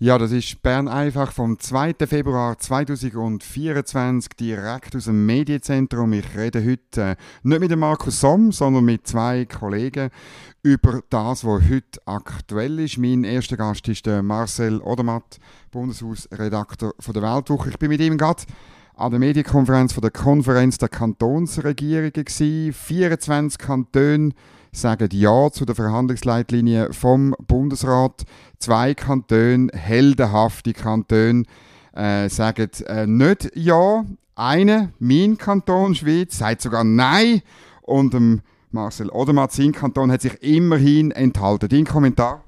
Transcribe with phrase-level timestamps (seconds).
[0.00, 1.94] Ja, das ist Bern einfach vom 2.
[2.06, 6.12] Februar 2024 direkt aus dem Medienzentrum.
[6.12, 10.10] Ich rede heute äh, nicht mit dem Markus Somm, sondern mit zwei Kollegen
[10.62, 12.96] über das, was heute aktuell ist.
[12.96, 15.40] Mein erster Gast ist der Marcel Odermatt,
[15.72, 17.70] Bundeshausredakteur von der Weltwoche.
[17.70, 18.44] Ich bin mit ihm gerade
[18.94, 22.72] an der Medienkonferenz von der Konferenz der Kantonsregierungen gewesen.
[22.72, 24.30] 24 Kantone
[24.72, 28.24] sagen Ja zu der Verhandlungsleitlinie vom Bundesrat.
[28.58, 31.44] Zwei Kantone, heldenhafte Kantone,
[31.94, 34.04] äh, sagen äh, nicht Ja.
[34.34, 37.42] Eine, mein Kanton Schweiz, sagt sogar Nein.
[37.82, 41.68] Und ähm, Marcel Odermatt, sein Kanton, hat sich immerhin enthalten.
[41.68, 42.44] Dein Kommentar?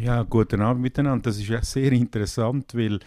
[0.00, 1.24] Ja, guten Abend miteinander.
[1.24, 3.00] Das ist ja sehr interessant, weil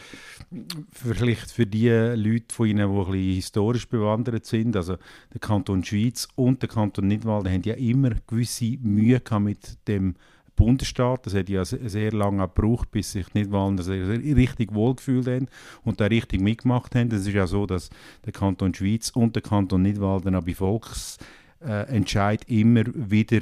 [0.91, 4.97] vielleicht für die Leute von Ihnen, die historisch bewandert sind, also
[5.33, 10.15] der Kanton Schweiz und der Kanton Nidwalden haben ja immer gewisse Mühe gehabt mit dem
[10.57, 11.25] Bundesstaat.
[11.25, 15.47] Das hat ja sehr lange gebraucht, bis sich Nidwalden richtig wohlgefühlt haben
[15.83, 17.09] und da richtig mitgemacht haben.
[17.11, 17.89] Es ist ja so, dass
[18.25, 23.39] der Kanton Schweiz und der Kanton Nidwalden bei Volksentscheid immer wieder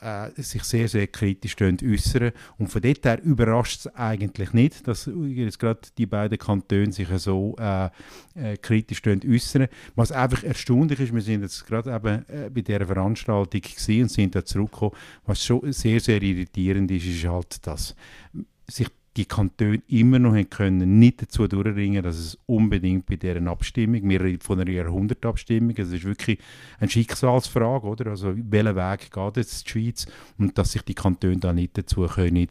[0.00, 2.32] äh, sich sehr, sehr kritisch äußern.
[2.58, 7.08] Und von dort her überrascht es eigentlich nicht, dass jetzt gerade die beiden Kantone sich
[7.16, 7.90] so äh,
[8.34, 9.68] äh, kritisch äußern.
[9.94, 14.34] Was einfach erstaunlich ist, wir sind jetzt gerade eben äh, bei dieser Veranstaltung und sind
[14.34, 17.94] da zurückgekommen, was schon sehr, sehr irritierend ist, ist halt, dass
[18.66, 24.08] sich die Kantone immer noch können, nicht dazu durchringen, dass es unbedingt bei deren Abstimmung,
[24.08, 26.38] wir reden von einer Jahrhundertabstimmung, es ist wirklich
[26.78, 28.10] eine Schicksalsfrage, oder?
[28.10, 30.06] Also welchen Weg geht jetzt die Schweiz
[30.38, 32.46] und dass sich die Kantone da nicht dazu können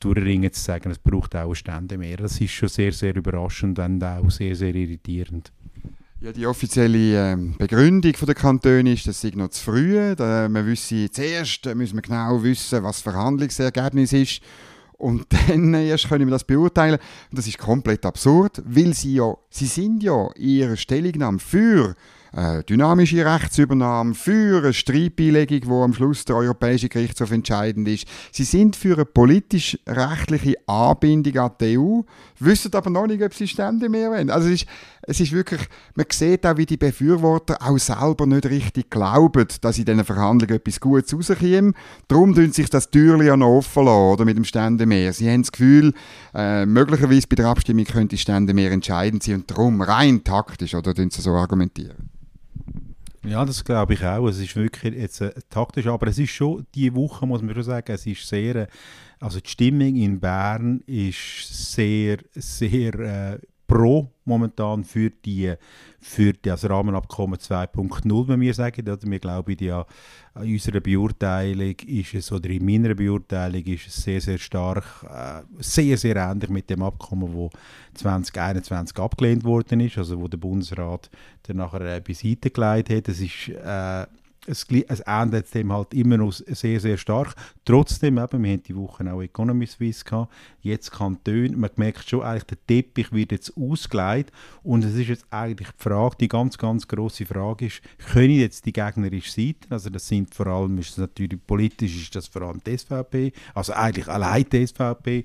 [0.00, 2.16] durchringen zu sagen, es braucht auch Stände mehr.
[2.16, 5.52] Das ist schon sehr, sehr überraschend und auch sehr, sehr irritierend.
[6.22, 10.14] Ja, die offizielle äh, Begründung der Kantone ist, das sei noch zu früh.
[10.16, 14.42] Da, man wüsste, zuerst müssen wir genau wissen, was das Verhandlungsergebnis ist
[15.00, 16.98] und dann erst können wir das beurteilen.
[17.30, 21.94] Und das ist komplett absurd, weil sie ja, sie sind ja in Stellungnahme für
[22.32, 28.06] äh, dynamische Rechtsübernahme, für eine Streitbeilegung, wo am Schluss der Europäische Gerichtshof entscheidend ist.
[28.30, 32.02] Sie sind für eine politisch-rechtliche Anbindung an die EU,
[32.38, 34.30] wissen aber noch nicht, ob sie Stände mehr wollen.
[34.30, 34.66] Also es ist,
[35.10, 35.60] es ist wirklich,
[35.96, 40.54] man sieht auch, wie die Befürworter auch selber nicht richtig glauben, dass in diesen Verhandlungen
[40.54, 41.74] etwas Gutes rauskommt.
[42.06, 45.12] Darum tun sich das Türchen ja noch offen lassen, oder, mit dem Stände mehr.
[45.12, 45.94] Sie haben das Gefühl,
[46.32, 50.94] äh, möglicherweise bei der Abstimmung könnte Stände mehr entscheidend sein und darum rein taktisch, oder
[50.94, 52.08] tun sie so argumentieren?
[53.24, 54.28] Ja, das glaube ich auch.
[54.28, 57.64] Es ist wirklich jetzt äh, taktisch, aber es ist schon, diese Woche muss man schon
[57.64, 58.66] sagen, es ist sehr, äh,
[59.18, 63.38] also die Stimmung in Bern ist sehr, sehr äh,
[63.70, 65.54] pro momentan für die,
[66.00, 68.88] für das Rahmenabkommen 2.0, wenn wir sagen.
[68.88, 69.86] Oder wir glauben ja,
[70.42, 75.42] in unserer Beurteilung ist es, oder in meiner Beurteilung ist es sehr, sehr stark, äh,
[75.60, 77.50] sehr, sehr ähnlich mit dem Abkommen, wo
[77.94, 81.08] 2021 abgelehnt worden ist, also wo der Bundesrat
[81.44, 83.06] dann nachher äh, beiseite gelegt hat.
[83.06, 84.06] Das ist äh,
[84.46, 87.34] es, es ändert dem halt immer noch sehr, sehr stark.
[87.64, 92.22] Trotzdem, eben, wir haben die Woche auch Economy Suisse gehabt, jetzt Kantone, man merkt schon,
[92.22, 94.32] eigentlich der Teppich wird jetzt ausgelegt.
[94.62, 98.66] Und es ist jetzt eigentlich die Frage, die ganz, ganz große Frage ist, können jetzt
[98.66, 102.60] die gegnerische Seite, also das sind vor allem, ist natürlich politisch, ist das vor allem
[102.64, 105.24] die SVP, also eigentlich allein die SVP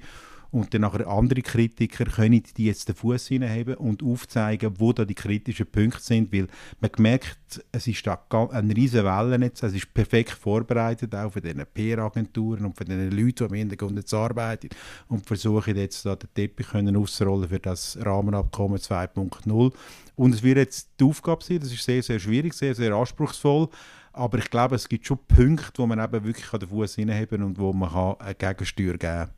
[0.52, 5.06] und dann nachher andere Kritiker können die jetzt den Fuß hineinheben und aufzeigen, wo da
[5.06, 6.48] die kritischen Punkte sind, weil
[6.80, 8.20] man merkt, es ist da
[8.52, 13.44] eine riesige Welle es ist perfekt vorbereitet, auch für diese PR-Agenturen und für diese Leute,
[13.44, 14.70] die am Hintergrund jetzt arbeiten.
[15.08, 19.74] Und versuchen jetzt da den Teppich können ausrollen für das Rahmenabkommen 2.0
[20.16, 23.68] und es wird jetzt die Aufgabe sein, das ist sehr, sehr schwierig, sehr, sehr anspruchsvoll,
[24.14, 27.60] aber ich glaube, es gibt schon Punkte, wo man eben wirklich den Fuß hineinheben und
[27.60, 29.30] wo man eine Gegensteuer geben kann.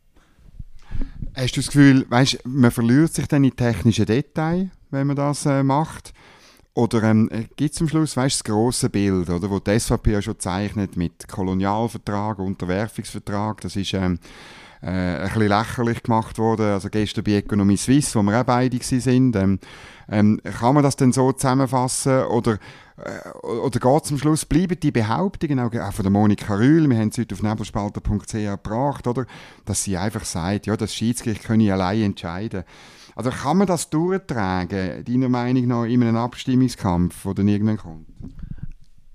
[1.35, 5.45] Hast du das Gefühl, weißt, man verliert sich dann in technischen Details, wenn man das
[5.45, 6.13] äh, macht?
[6.73, 10.21] Oder ähm, gibt es am Schluss weißt, das grosse Bild, oder, wo die SVP ja
[10.21, 14.19] schon zeichnet mit Kolonialvertrag, Unterwerfungsvertrag, das ist ähm,
[14.81, 18.77] äh, ein bisschen lächerlich gemacht worden, also gestern bei Economie Suisse, wo wir auch beide
[18.79, 19.33] waren.
[19.35, 19.59] Ähm,
[20.09, 22.59] ähm, kann man das denn so zusammenfassen oder
[22.97, 27.09] äh, oder geht am Schluss, bleiben die Behauptungen auch von der Monika Rühl, wir haben
[27.09, 29.25] es heute auf nebelspalter.ch gebracht, oder,
[29.65, 32.63] dass sie einfach sagt, ja, das Schiedsgericht könne allein entscheiden.
[33.15, 38.07] Also kann man das durchtragen, deiner Meinung nach, in einem Abstimmungskampf, der dann irgendwann kommt?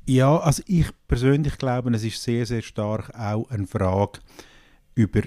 [0.07, 4.19] Ja, also ich persönlich glaube, es ist sehr, sehr stark auch eine Frage
[4.95, 5.23] über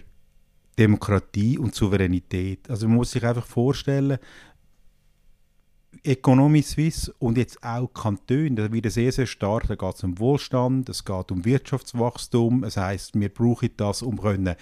[0.77, 2.69] Demokratie und Souveränität.
[2.69, 4.17] Also man muss sich einfach vorstellen,
[6.03, 10.19] Economy Suisse und jetzt auch Kantone, da wird sehr, sehr stark, da geht es um
[10.19, 14.55] Wohlstand, es geht um Wirtschaftswachstum, das heißt, wir brauchen das, um können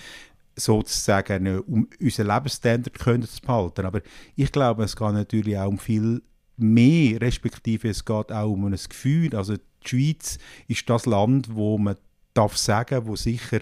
[0.56, 3.86] sozusagen um unseren Lebensstandard können zu behalten.
[3.86, 4.01] Aber
[4.36, 6.21] ich glaube, es geht natürlich auch um viel
[6.57, 9.36] mehr, respektive es geht auch um ein Gefühl.
[9.36, 10.38] Also die Schweiz
[10.68, 11.95] ist das Land, wo man
[12.33, 13.59] darf sagen, wo sicher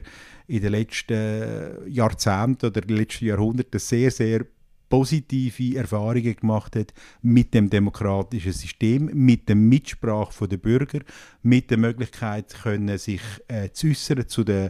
[0.48, 4.46] in den letzten Jahrzehnten oder den letzten Jahrhunderten sehr, sehr
[4.90, 11.00] positive Erfahrungen gemacht hat mit dem demokratischen System, mit der Mitsprache der Bürger,
[11.42, 14.70] mit der Möglichkeit können sich äh, zu äußern zu den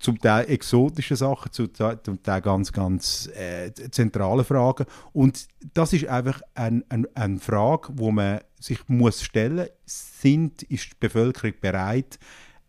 [0.00, 4.86] zum Teil exotischen Sachen, zum Teil, ganz, ganz äh, zentralen Fragen.
[5.12, 10.92] Und das ist einfach eine ein, ein Frage, wo man sich muss stellen muss, ist
[10.92, 12.18] die Bevölkerung bereit,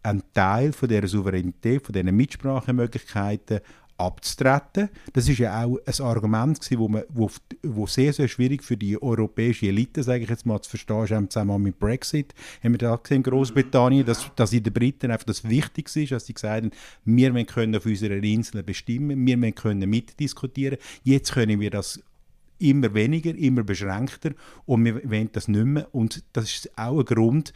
[0.04, 3.62] einen Teil von dieser Souveränität, von diesen Mitsprachemöglichkeiten
[3.98, 4.90] abzutreten.
[5.14, 9.02] Das ist ja auch ein Argument gewesen, wo, wo, wo sehr, sehr schwierig für die
[9.02, 12.34] europäische Elite, sage ich jetzt mal, zu verstehen ist, im Zusammenhang mit Brexit.
[12.64, 16.12] Haben wir da gesehen in Großbritannien, dass, dass in den Briten einfach das Wichtigste ist,
[16.12, 16.72] dass sie gesagt haben,
[17.06, 20.78] wir können auf unserer Insel bestimmen, wir können mitdiskutieren.
[21.04, 22.02] Jetzt können wir das
[22.60, 24.32] immer weniger, immer beschränkter
[24.66, 25.88] und wir wollen das nicht mehr.
[25.94, 27.54] Und das ist auch ein Grund,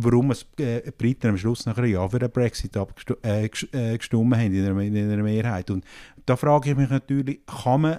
[0.00, 3.98] warum es äh, Briten am Schluss nach einem Jahr für den Brexit abgestimmt äh, äh,
[3.98, 5.70] haben in einer, in einer Mehrheit.
[5.70, 5.84] Und
[6.24, 7.98] da frage ich mich natürlich, kann man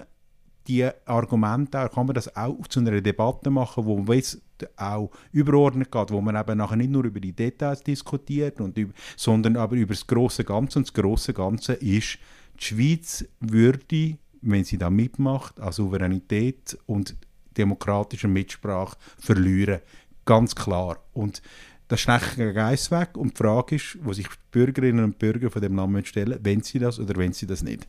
[0.66, 4.22] die Argumente, kann man das auch zu einer Debatte machen, wo man
[4.76, 8.92] auch überordnet geht, wo man eben nachher nicht nur über die Details diskutiert, und über,
[9.16, 10.78] sondern aber über das große Ganze.
[10.78, 12.18] Und das große Ganze ist,
[12.58, 17.16] die Schweiz würde, wenn sie da mitmacht, an Souveränität und
[17.56, 19.80] demokratischer Mitsprache verlieren.
[20.24, 20.98] Ganz klar.
[21.12, 21.42] Und
[21.90, 25.50] das schlägt den Geist weg und die Frage ist, wo sich die Bürgerinnen und Bürger
[25.50, 27.88] von dem Land stellen, wenn sie das oder wenn sie das nicht.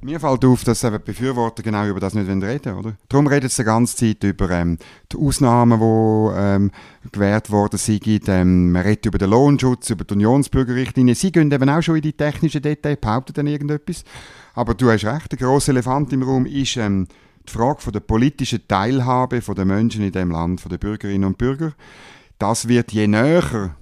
[0.00, 2.96] Mir fällt auf, dass eben Befürworter genau über das nicht reden oder?
[3.08, 4.76] Darum redet sie die ganze Zeit über ähm,
[5.12, 6.70] die Ausnahmen, die ähm,
[7.12, 8.28] gewährt worden sind.
[8.28, 11.14] Ähm, man redet über den Lohnschutz, über die Unionsbürgerrichtlinie.
[11.14, 14.02] Sie gehen eben auch schon in die technischen Details, behaupten dann irgendetwas.
[14.54, 17.06] Aber du hast recht, der grosse Elefant im Raum ist ähm,
[17.48, 21.38] die Frage von der politischen Teilhabe der Menschen in dem Land, von den Bürgerinnen und
[21.38, 21.74] Bürgern
[22.42, 23.76] das wird je näher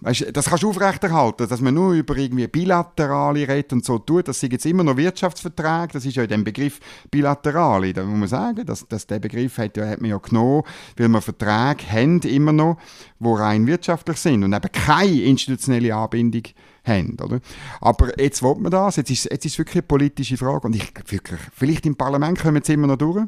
[0.00, 4.28] Weißt, das kannst du aufrechterhalten, dass man nur über irgendwie bilaterale redet und so tut.
[4.28, 5.94] Das sind jetzt immer noch Wirtschaftsverträge.
[5.94, 6.80] Das ist ja dem Begriff
[7.10, 7.94] bilaterale.
[7.94, 10.64] Da muss man sagen, dass, dass der Begriff hat, ja, hat man ja genommen,
[10.98, 12.76] weil wir Verträge haben immer noch,
[13.18, 16.42] die rein wirtschaftlich sind und eben keine institutionelle Anbindung
[16.84, 17.16] haben.
[17.18, 17.40] Oder?
[17.80, 18.96] Aber jetzt will man das.
[18.96, 20.66] Jetzt ist, jetzt ist es wirklich eine politische Frage.
[20.66, 23.24] Und ich wirklich, vielleicht im Parlament kommen wir immer noch durch.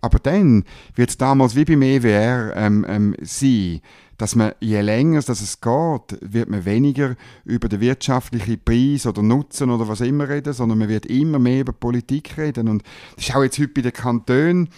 [0.00, 0.64] Aber dann
[0.94, 3.80] wird damals wie beim EWR ähm, ähm, sein,
[4.18, 7.14] dass man, je länger dass es geht, wird man weniger
[7.44, 11.60] über den wirtschaftlichen Preis oder Nutzen oder was immer reden, sondern man wird immer mehr
[11.60, 12.68] über Politik reden.
[12.68, 12.82] Und
[13.14, 14.68] das ist auch jetzt heute bei den Kantonen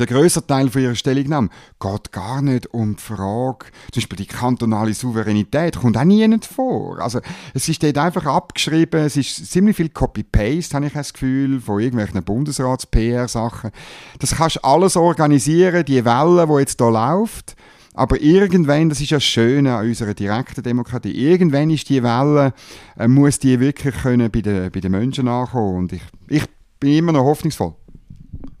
[0.00, 1.48] der größere Teil von ihrer Stellungnahme
[1.80, 7.00] geht gar nicht um die Frage, zum Beispiel die kantonale Souveränität, kommt auch nie vor.
[7.00, 7.20] Also,
[7.54, 11.80] es ist dort einfach abgeschrieben, es ist ziemlich viel Copy-Paste, habe ich das Gefühl, von
[11.80, 13.70] irgendwelchen Bundesrats-PR-Sachen.
[14.18, 17.56] Das kannst du alles organisieren, die Welle, die jetzt hier läuft.
[17.94, 22.54] Aber irgendwann, das ist ja das Schöne an unserer direkten Demokratie, irgendwann ist die Welle,
[22.98, 25.76] äh, muss die wirklich können bei den, bei den Menschen ankommen.
[25.76, 26.44] Und ich, ich
[26.80, 27.74] bin immer noch hoffnungsvoll.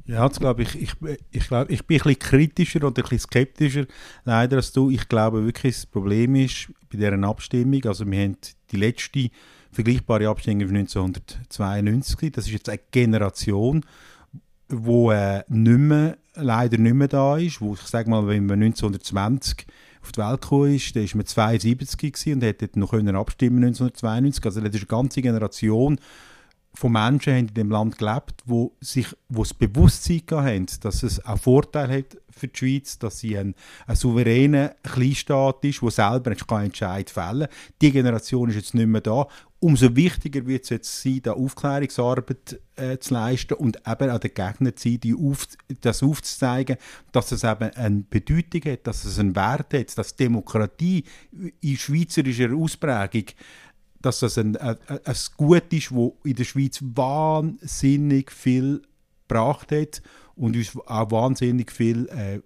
[0.04, 0.92] Ja, das glaube ich, ich,
[1.30, 3.86] ich, glaub, ich bin ein bisschen kritischer oder ein bisschen skeptischer
[4.24, 4.90] leider als du.
[4.90, 8.36] Ich glaube wirklich, das Problem ist bei dieser Abstimmung, also wir haben
[8.70, 9.30] die letzte
[9.70, 13.84] vergleichbare Abstimmung 1992, das ist jetzt eine Generation,
[14.68, 18.62] wo äh, nicht mehr leider nicht mehr da ist, wo ich sage mal, wenn man
[18.62, 19.66] 1920
[20.02, 24.44] auf die Welt gekommen ist, dann war man 72 und hätte noch abstimmen 1992.
[24.44, 25.98] Also das ist eine ganze Generation
[26.74, 31.38] von Menschen in dem Land gelebt, wo sich, wo das Bewusstsein haben, dass es auch
[31.38, 33.54] Vorteile hat für die Schweiz, dass sie ein,
[33.86, 37.48] ein souveräner Kleinstaat ist, der selber keinen Entscheid fällen.
[37.80, 39.26] Die Generation ist jetzt nicht mehr da
[39.62, 44.34] umso wichtiger wird es jetzt sein, da Aufklärungsarbeit äh, zu leisten und eben an den
[44.34, 45.46] Gegnern zu sein, die auf,
[45.80, 46.76] das aufzuzeigen,
[47.12, 51.04] dass es eben eine Bedeutung hat, dass es einen Wert hat, dass Demokratie
[51.60, 53.26] in schweizerischer Ausprägung
[54.02, 58.82] dass das ein, ein, ein Gut ist, das in der Schweiz wahnsinnig viel
[59.28, 60.02] gebracht hat
[60.36, 62.40] und uns auch wahnsinnig viel äh,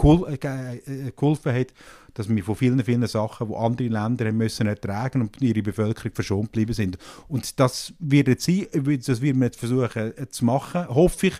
[0.00, 1.68] äh, äh, geholfen hat,
[2.14, 6.12] dass wir von vielen, vielen Sachen, die andere Länder haben müssen ertragen und ihre Bevölkerung
[6.14, 6.98] verschont geblieben sind.
[7.26, 11.34] Und das wird jetzt sein, das wird man jetzt versuchen äh, zu machen, hoffe ich.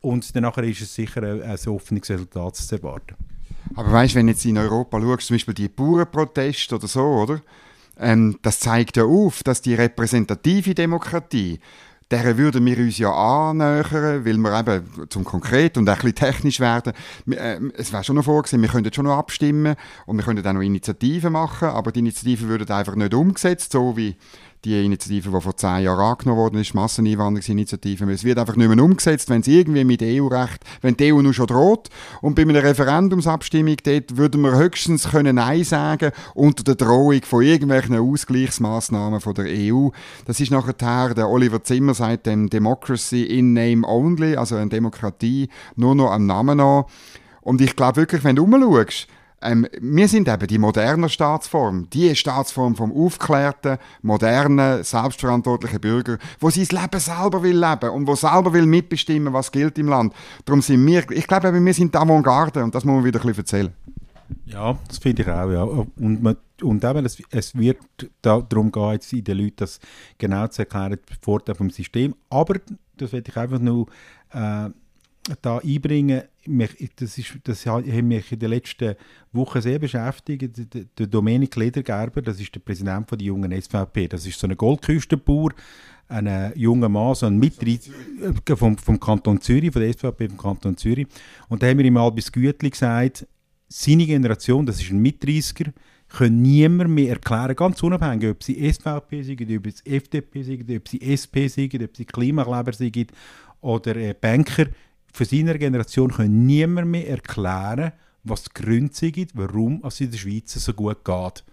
[0.00, 3.14] Und danach ist es sicher ein, ein offenes Resultat zu erwarten.
[3.74, 7.42] Aber weißt, du, wenn jetzt in Europa schaust, zum Beispiel die Bauernproteste oder so, oder?
[8.00, 11.60] Ähm, das zeigt ja auf, dass die repräsentative Demokratie
[12.10, 16.58] der würden wir uns ja annähern, weil wir eben zum konkret und ein bisschen technisch
[16.58, 16.92] werden.
[17.30, 19.76] Äh, es wäre schon noch vorgesehen, wir könnten schon noch abstimmen
[20.06, 23.96] und wir könnten auch noch Initiativen machen, aber die Initiativen würden einfach nicht umgesetzt, so
[23.96, 24.16] wie
[24.64, 28.84] die Initiative, die vor zehn Jahren angenommen worden ist, Masseneinwanderungsinitiative, es wird einfach nicht mehr
[28.84, 31.88] umgesetzt, wenn es irgendwie mit EU-Recht, wenn die EU nur schon droht.
[32.20, 37.42] Und bei einer Referendumsabstimmung dort würden wir höchstens können Nein sagen unter der Drohung von
[37.42, 39.88] irgendwelchen Ausgleichsmaßnahmen von der EU.
[40.26, 45.48] Das ist nachher der Oliver Zimmer sagt dem Democracy in Name Only, also eine Demokratie
[45.76, 46.84] nur noch am Namen an.
[47.40, 49.08] Und ich glaube wirklich, wenn du umschaust,
[49.42, 56.50] ähm, wir sind eben die moderne Staatsform, die Staatsform vom aufklärten, modernen, selbstverantwortlichen Bürger, wo
[56.50, 60.12] sein Leben selber will leben und wo selber will mitbestimmen, was gilt im Land.
[60.44, 63.20] Darum sind wir, ich glaube eben, wir sind die Avantgarde und das muss man wieder
[63.20, 63.72] ein bisschen erzählen.
[64.44, 65.62] Ja, das finde ich auch, ja.
[65.62, 67.78] Und, man, und eben, es, es wird
[68.22, 69.80] da, darum gehen, jetzt in den Leuten das
[70.18, 72.14] genau zu erklären, die Vorteile vom System.
[72.28, 72.60] Aber,
[72.96, 73.86] das werde ich einfach nur
[74.32, 74.70] äh,
[75.42, 76.22] da einbringen,
[76.96, 78.94] das, ist, das hat mich in den letzten
[79.32, 80.58] Wochen sehr beschäftigt.
[80.98, 84.56] Der Dominik Ledergerber, das ist der Präsident von der jungen SVP, das ist so ein
[84.56, 85.50] Goldküstenbauer,
[86.08, 87.90] ein junger Mann, so ein Mitglied
[88.46, 91.06] äh, vom, vom Kanton Zürich, von der SVP vom Kanton Zürich.
[91.48, 93.26] Und da haben wir ihm mal bis Gütli gesagt,
[93.68, 95.72] seine Generation, das ist ein Mitreißer,
[96.08, 100.88] können niemand mehr erklären, ganz unabhängig, ob sie SVP sind, ob sie FDP sind, ob
[100.88, 103.12] sie SP sind, ob sie Klimakleber sind
[103.60, 104.66] oder äh, Banker,
[105.12, 107.92] für seine Generation können niemand mehr erklären,
[108.24, 111.44] was die Gründe sind, warum es in der Schweiz so gut geht.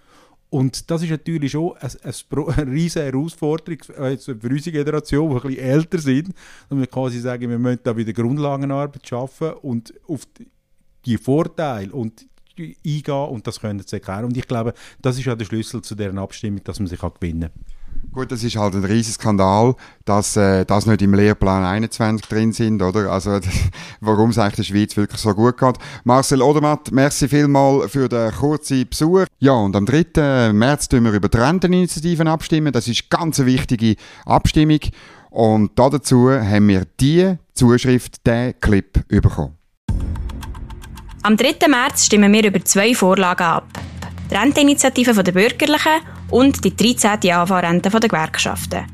[0.50, 5.64] Und das ist natürlich schon eine, eine, riesige Herausforderung für unsere Generation, die ein bisschen
[5.64, 6.30] älter sind.
[6.70, 10.22] Und wir quasi sagen, wir müssen da wieder Grundlagenarbeit schaffen und auf
[11.06, 12.26] die Vorteile und
[12.60, 14.26] eingehen und das können sie erklären.
[14.26, 17.52] Und ich glaube, das ist auch der Schlüssel zu deren Abstimmung, dass man sich gewinnen
[17.54, 17.77] kann.
[18.12, 19.76] Gut, das ist halt ein riesiger Skandal,
[20.06, 23.12] dass äh, das nicht im Lehrplan 21 drin sind, oder?
[23.12, 23.40] Also,
[24.02, 25.76] warum es eigentlich der Schweiz wirklich so gut geht.
[26.04, 29.26] Marcel Odermatt, merci vielmal für den kurzen Besuch.
[29.40, 30.52] Ja, und am 3.
[30.54, 32.74] März tun wir über die Renteninitiativen abstimmen.
[32.74, 34.80] Das ist ganz eine wichtige Abstimmung.
[35.30, 39.58] Und dazu haben wir die Zuschrift, den Clip bekommen.
[41.24, 41.68] Am 3.
[41.68, 43.68] März stimmen wir über zwei Vorlagen ab.
[44.32, 47.32] Die Renteninitiative der Bürgerlichen und die 13.
[47.32, 48.86] AV-Rente der Gewerkschaften.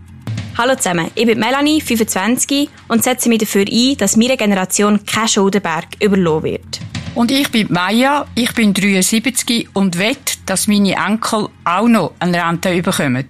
[0.58, 5.28] Hallo zusammen, ich bin Melanie, 25 und setze mich dafür ein, dass meine Generation kein
[5.28, 6.80] Schuldenberg überlassen wird.
[7.16, 12.44] Und ich bin Maya, ich bin 73 und wette, dass meine Enkel auch noch eine
[12.44, 13.28] Rente bekommen.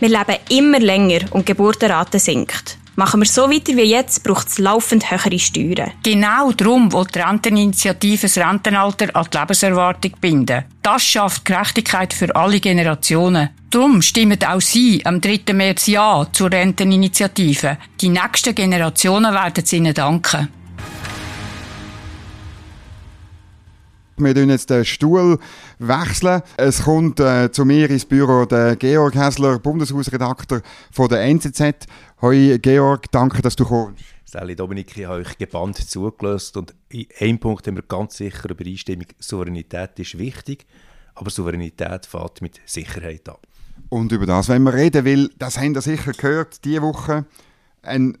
[0.00, 2.78] Wir leben immer länger und die Geburtenrate sinkt.
[2.96, 5.90] Machen wir so weiter wie jetzt, braucht es laufend höhere Steuern.
[6.04, 10.64] Genau darum will die Renteninitiative das Rentenalter an die Lebenserwartung binden.
[10.80, 13.50] Das schafft Gerechtigkeit für alle Generationen.
[13.70, 15.52] Darum stimmen auch Sie am 3.
[15.52, 17.78] März Ja zur Renteninitiative.
[18.00, 20.48] Die nächsten Generationen werden es Ihnen danken.
[24.16, 25.38] Wir wechseln jetzt den Stuhl.
[25.78, 26.42] Wechseln.
[26.56, 31.86] Es kommt äh, zu mir ins Büro der Georg Häsler, Bundeshausredakteur von der NZZ.
[32.20, 34.04] Hoi Georg, danke, dass du kommst.
[34.24, 38.50] Sally Dominik, ich habe euch gebannt zugelassen und in einem Punkt haben wir ganz sicher
[38.50, 39.06] Übereinstimmung.
[39.18, 40.66] Souveränität ist wichtig,
[41.14, 43.36] aber Souveränität fährt mit Sicherheit an.
[43.88, 47.26] Und über das, wenn wir reden will, das haben wir sicher gehört, diese Woche,
[47.82, 48.18] ein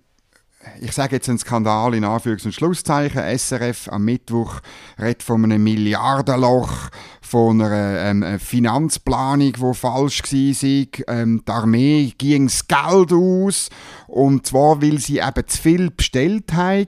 [0.80, 3.22] ich sage jetzt ein Skandal in Anführungs- und Schlusszeichen.
[3.38, 4.60] SRF am Mittwoch
[4.98, 6.90] redet von einem Milliardenloch,
[7.20, 11.14] von einer ähm, Finanzplanung, die falsch war.
[11.14, 13.68] Ähm, die Armee ging das Geld aus
[14.06, 16.86] und zwar, weil sie eben zu viel bestellt haben.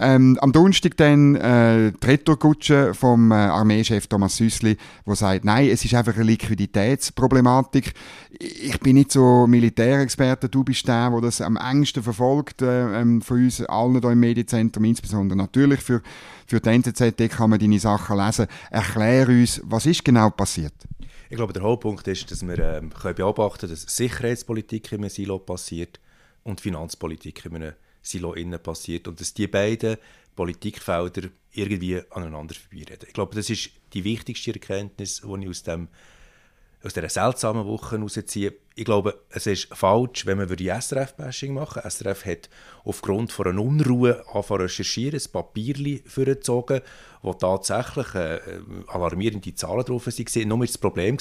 [0.00, 5.68] Ähm, am Donnerstag dann äh, die Retourkutsche vom äh, Armeechef Thomas Süssli, der sagt, nein,
[5.70, 7.94] es ist einfach eine Liquiditätsproblematik.
[8.38, 13.20] Ich bin nicht so Militärexperte, du bist der, der das am engsten verfolgt äh, ähm,
[13.20, 16.00] von uns allen hier im Medienzentrum, insbesondere natürlich für,
[16.46, 18.46] für die NZZ, kann man deine Sachen lesen.
[18.70, 20.74] Erklär uns, was ist genau passiert?
[21.28, 25.40] Ich glaube, der Hauptpunkt ist, dass wir ähm, können beobachten können, dass Sicherheitspolitik im Silo
[25.40, 25.98] passiert
[26.44, 29.96] und Finanzpolitik in einem Silo innen passiert und dass die beiden
[30.36, 33.08] Politikfelder irgendwie aneinander vorbeireden.
[33.08, 35.88] Ich glaube, das ist die wichtigste Erkenntnis, die ich aus, dem,
[36.82, 38.54] aus dieser seltsamen Woche herausziehe.
[38.76, 41.90] Ich glaube, es ist falsch, wenn man die SRF-Bashing machen würde.
[41.90, 42.48] SRF hat
[42.84, 46.82] aufgrund von einer Unruhe angefangen recherchieren, ein Papier vorgezogen,
[47.22, 48.38] wo tatsächlich äh,
[48.86, 50.48] alarmierende Zahlen drauf waren.
[50.48, 51.16] Nur war das Problem,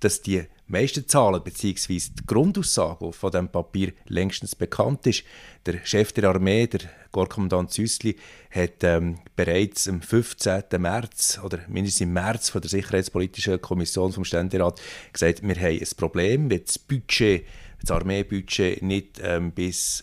[0.00, 2.00] dass die meisten Zahlen bzw.
[2.18, 5.24] die Grundaussage, von diesem Papier längstens bekannt ist,
[5.66, 8.16] der Chef der Armee, der Korpskommandant Süssli,
[8.50, 10.64] hat ähm, bereits am 15.
[10.78, 14.80] März oder mindestens im März von der Sicherheitspolitischen Kommission vom Ständerat
[15.12, 17.46] gesagt, wir haben ein Problem, wenn das Budget,
[17.80, 20.02] das Armeebudget nicht ähm, bis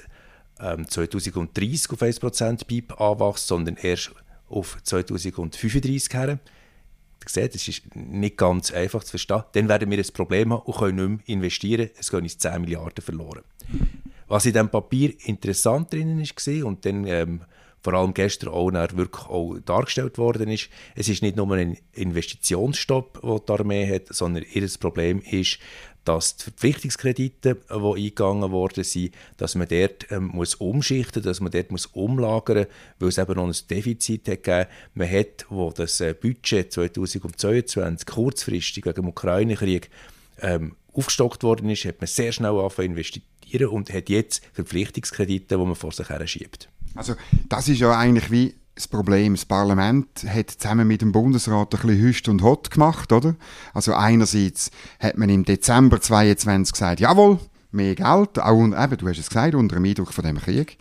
[0.62, 4.12] ähm, 2030 auf 1% BIP anwächst, sondern erst
[4.48, 6.30] auf 2035 her.
[6.30, 6.40] Ihr
[7.28, 9.44] seht, es ist nicht ganz einfach zu verstehen.
[9.52, 11.90] Dann werden wir ein Problem haben und können nicht mehr investieren.
[12.00, 13.44] Es gehen uns 10 Milliarden verloren.
[14.32, 17.42] Was in diesem Papier interessant drinnen war und dann ähm,
[17.82, 23.20] vor allem gestern auch wirklich auch dargestellt worden ist, es ist nicht nur ein Investitionsstopp,
[23.22, 25.60] den die Armee hat, sondern ihr Problem ist,
[26.06, 31.52] dass die Verpflichtungskredite, die eingegangen worden sind, dass man dort ähm, muss umschichten dass man
[31.52, 32.68] dort muss umlagern
[33.00, 34.70] weil es eben noch ein Defizit hat gegeben.
[34.94, 39.90] Man hat, wo das äh, Budget 2022 kurzfristig wegen dem Ukraine-Krieg
[40.40, 42.96] ähm, aufgestockt worden ist, hat man sehr schnell angefangen
[43.52, 46.70] investieren und hat jetzt Verpflichtungskredite, die man vor sich her schiebt.
[46.96, 47.16] Also
[47.48, 51.82] das ist ja eigentlich wie das Problem, das Parlament hat zusammen mit dem Bundesrat ein
[51.82, 53.36] bisschen Hüst und Hot gemacht, oder?
[53.74, 57.40] Also einerseits hat man im Dezember 2022 gesagt, jawohl,
[57.74, 60.78] mehr Geld, auch eben, du hast es gesagt, unter dem Eindruck von dem Krieg.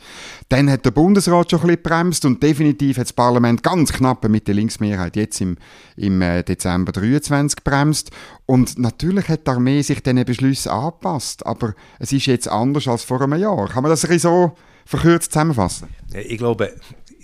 [0.49, 4.29] Dann hat der Bundesrat schon ein bisschen bremst und definitiv hat das Parlament ganz knapp
[4.29, 5.57] mit der Linksmehrheit jetzt im,
[5.97, 8.11] im äh, Dezember 23 bremst.
[8.47, 13.05] Und natürlich hat die Armee sich diesen Beschlüssen angepasst, aber es ist jetzt anders als
[13.05, 13.69] vor einem Jahr.
[13.69, 15.89] Kann man das so verkürzt zusammenfassen?
[16.13, 16.73] Ich glaube,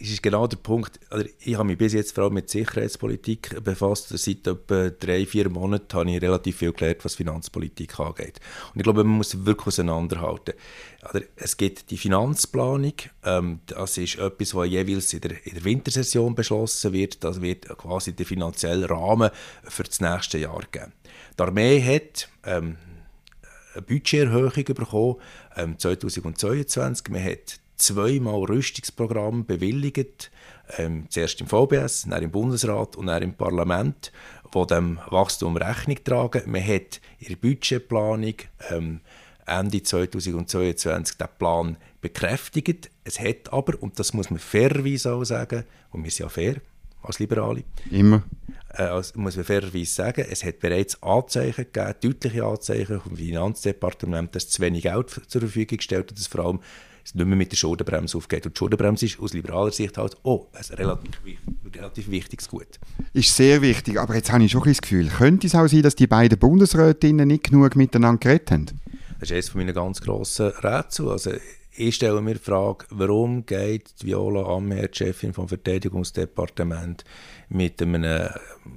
[0.00, 1.00] ist genau der Punkt,
[1.40, 4.08] ich habe mich bis jetzt vor allem mit Sicherheitspolitik befasst.
[4.08, 8.40] Seit etwa drei, vier Monaten habe ich relativ viel gelernt, was Finanzpolitik angeht.
[8.72, 10.54] Und ich glaube, man muss wirklich auseinanderhalten.
[11.36, 16.34] Es gibt die Finanzplanung, ähm, das ist etwas, was jeweils in der, in der, Wintersession
[16.34, 17.22] beschlossen wird.
[17.22, 19.30] Das wird quasi der finanzielle Rahmen
[19.64, 20.92] für das nächste Jahr geben.
[21.38, 22.76] Die Armee hat ähm,
[23.74, 25.16] eine Budgeterhöhung bekommen,
[25.56, 27.08] ähm, 2022.
[27.10, 30.30] Man hat zweimal Rüstungsprogramm bewilligt,
[30.78, 34.12] ähm, zuerst im VBS, dann im Bundesrat und dann im Parlament,
[34.52, 36.50] wo dem Wachstum Rechnung tragen.
[36.50, 38.34] Man hat in der Budgetplanung
[38.70, 39.00] ähm,
[39.46, 42.90] Ende 2022 den Plan bekräftigt.
[43.04, 46.56] Es hat aber, und das muss man fairerweise auch sagen, und wir sind ja fair
[47.02, 48.24] als Liberale, immer,
[48.74, 54.34] äh, also muss man fairerweise sagen, es hat bereits Anzeichen gegeben, deutliche Anzeichen vom Finanzdepartement,
[54.34, 56.60] dass zu wenig Geld zur Verfügung gestellt wird, dass vor allem
[57.06, 58.46] es nicht mehr mit der Schuldenbremse aufgeht.
[58.46, 61.38] Und die Schuldenbremse ist aus liberaler Sicht halt oh, ein relativ,
[61.74, 62.80] relativ wichtiges Gut.
[63.12, 65.82] Ist sehr wichtig, aber jetzt habe ich schon ein das Gefühl, könnte es auch sein,
[65.82, 68.66] dass die beiden Bundesrätinnen nicht genug miteinander geredet haben?
[69.20, 71.08] Das ist eines meiner ganz grossen Rätsel.
[71.08, 71.30] Also,
[71.78, 77.04] ich stelle mir die Frage, warum geht Viola Amher, Chefin vom Verteidigungsdepartement,
[77.48, 78.30] mit einem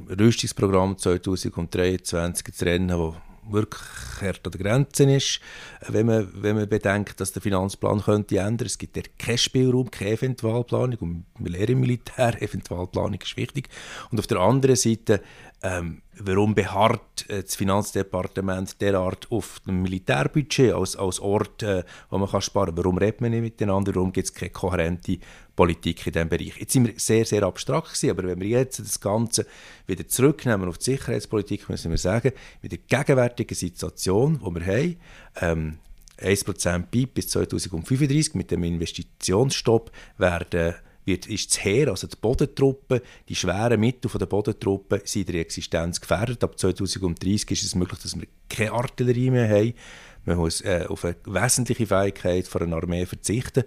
[0.10, 3.16] Rüstungsprogramm 2023 zu Rennen, das
[3.52, 3.82] wirklich
[4.22, 5.40] hart an der Grenze ist,
[5.88, 8.68] wenn man, wenn man bedenkt, dass der Finanzplan könnte ändern.
[8.68, 13.70] Es gibt ja keinen Spielraum, keine Eventualplanung und wir lernen im Militär, Eventualplanung ist wichtig.
[14.12, 15.22] Und auf der anderen Seite,
[15.62, 22.18] ähm, warum beharrt äh, das Finanzdepartement derart auf dem Militärbudget als, als Ort, äh, wo
[22.18, 22.78] man kann sparen kann?
[22.78, 23.94] Warum redet man nicht miteinander?
[23.94, 25.18] Warum gibt es keine kohärente
[25.56, 26.58] Politik in diesem Bereich?
[26.58, 29.46] Jetzt sind wir sehr, sehr abstrakt gewesen, aber wenn wir jetzt das Ganze
[29.86, 34.96] wieder zurücknehmen auf die Sicherheitspolitik, müssen wir sagen, mit der gegenwärtigen Situation, die wir haben,
[35.42, 35.80] ähm,
[36.22, 40.76] 1% BIP bis 2035 mit dem Investitionsstopp werden
[41.10, 46.44] wird, ist Heer, also die Bodentruppen, die schweren Mittel der Bodentruppen sind der Existenz gefährdet.
[46.44, 49.74] Ab 2030 ist es möglich, dass wir keine Artillerie mehr haben.
[50.26, 53.64] Man muss äh, auf eine wesentliche Fähigkeit von einer Armee verzichten.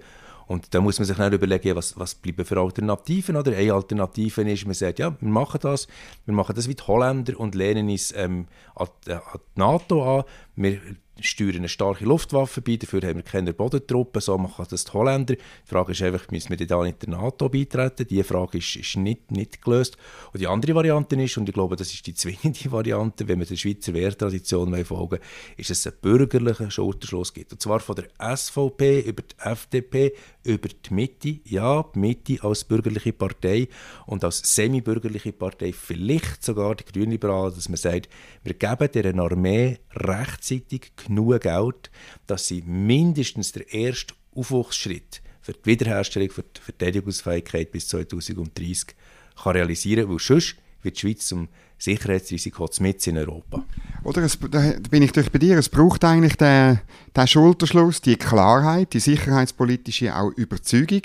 [0.47, 3.37] Und da muss man sich dann überlegen, was, was bleiben für Alternativen.
[3.37, 5.89] Oder eine Alternative ist, man sagt, ja, wir machen das,
[6.27, 10.19] wir machen das wie die Holländer und lehnen uns ähm, an, äh, an die NATO
[10.19, 10.25] an.
[10.57, 10.81] Wir
[11.21, 15.35] steuern eine starke Luftwaffe bei, dafür haben wir keine Bodentruppen, so machen das die Holländer.
[15.35, 18.07] Die Frage ist einfach, müssen wir da nicht der NATO beitreten?
[18.09, 19.97] Diese Frage ist, ist nicht, nicht gelöst.
[20.33, 23.47] Und die andere Variante ist, und ich glaube, das ist die zwingende Variante, wenn wir
[23.47, 25.19] der Schweizer Wehrtradition folgen
[25.57, 27.53] ist es einen bürgerlichen Schulterschluss gibt.
[27.53, 30.13] Und zwar von der SVP über die FDP,
[30.45, 33.69] über die Mitte, ja, die Mitte als bürgerliche Partei
[34.07, 38.09] und als semi-bürgerliche Partei, vielleicht sogar die Grünliberalen, dass man sagt,
[38.43, 41.91] wir geben dieser Armee rechtzeitig genug Geld,
[42.27, 48.95] dass sie mindestens der erste Aufwuchsschritt für die Wiederherstellung, für die Verteidigungsfähigkeit bis 2030
[49.37, 51.49] kann realisieren kann, weil sonst wird die Schweiz zum
[51.83, 53.65] Sicherheitsrisiko mit in Europa.
[54.05, 56.81] Oder es, da bin ich durch bei dir, es braucht eigentlich den,
[57.17, 61.03] den Schulterschluss, die Klarheit, die sicherheitspolitische auch Überzeugung.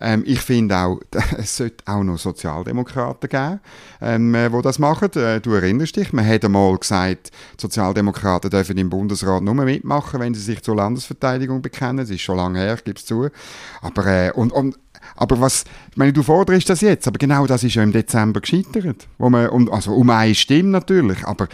[0.00, 1.00] Ähm, ich finde auch,
[1.38, 3.60] es sollte auch noch Sozialdemokraten geben,
[4.00, 5.12] ähm, äh, das machen.
[5.14, 10.34] Äh, du erinnerst dich, man hat einmal gesagt, Sozialdemokraten dürfen im Bundesrat nur mitmachen, wenn
[10.34, 11.98] sie sich zur Landesverteidigung bekennen.
[11.98, 13.28] Das ist schon lange her, ich gebe es zu.
[13.80, 14.76] Aber, äh, und, und
[15.14, 18.40] aber was, ich meine, du forderst das jetzt, aber genau das ist ja im Dezember
[18.40, 19.06] gescheitert.
[19.18, 21.48] Wo man, um, also um eine Stimme natürlich, aber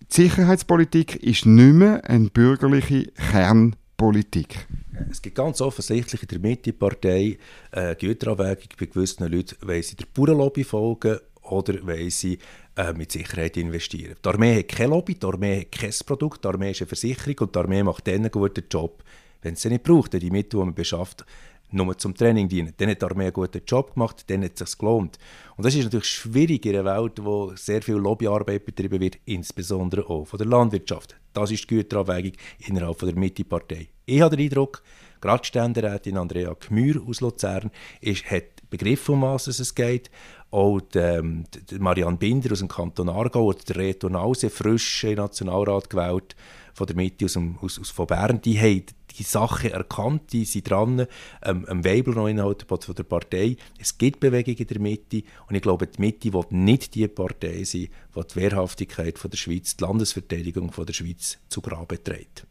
[0.00, 4.66] die Sicherheitspolitik ist nicht mehr eine bürgerliche Kernpolitik.
[5.10, 7.38] Es gibt ganz offensichtlich in der Mitte-Partei
[7.70, 12.38] eine Güterabwägung bei gewissen Leuten, weil sie der Bauernlobby folgen oder weil sie
[12.76, 14.14] äh, mit Sicherheit investieren.
[14.24, 17.36] Die Armee hat keine Lobby, die Armee hat kein Produkt, die Armee ist eine Versicherung
[17.40, 19.02] und die Armee macht dann einen guten Job,
[19.42, 21.24] wenn sie nicht braucht, die Mittel, die man beschafft,
[21.72, 22.72] nur zum Training dienen.
[22.76, 25.18] Dann hat die Armee einen guten Job gemacht, dann hat es sich gelohnt.
[25.56, 30.08] Und das ist natürlich schwierig in einer Welt, wo sehr viel Lobbyarbeit betrieben wird, insbesondere
[30.08, 31.16] auch von der Landwirtschaft.
[31.32, 32.32] Das ist die Güterabwägung
[32.66, 33.88] innerhalb der Mitte-Partei.
[34.04, 34.82] Ich habe den Eindruck,
[35.20, 40.10] gerade Ständerätin Andrea Gmür aus Luzern ist, hat begriffen, um was es geht.
[40.50, 45.04] Auch die, ähm, die Marianne Binder aus dem Kanton Aargau oder der Reto Nause, frisch
[45.04, 46.36] in Nationalrat gewählt,
[46.74, 48.84] von der Mitte aus, aus, aus von Bern, die haben
[49.18, 51.06] die Sache erkannt, die sind dran,
[51.44, 53.56] ähm, ein Weibel noch innerhalb der Partei.
[53.78, 57.64] Es gibt Bewegung in der Mitte und ich glaube, die Mitte wird nicht die Partei
[57.64, 62.46] sein, die die Wehrhaftigkeit von der Schweiz, die Landesverteidigung von der Schweiz zu Grabe trägt.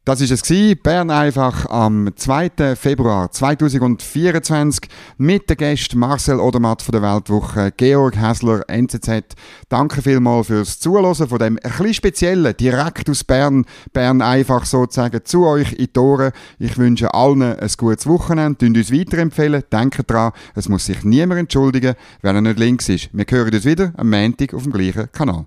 [0.05, 0.81] Das ist es gewesen.
[0.83, 2.75] Bern einfach am 2.
[2.75, 9.37] Februar 2024 mit den Gästen Marcel Odermatt von der Weltwoche, Georg Häsler, NZZ.
[9.69, 15.47] Danke vielmals fürs Zuhören von dem bisschen speziellen, direkt aus Bern, Bern einfach sozusagen zu
[15.47, 16.33] euch in die.
[16.59, 21.39] Ich wünsche allen ein gutes Wochenende, Dünnt uns weiterempfehlen, denkt dran, es muss sich niemand
[21.39, 23.11] entschuldigen, wenn er nicht links ist.
[23.13, 25.47] Wir hören uns wieder am Montag auf dem gleichen Kanal.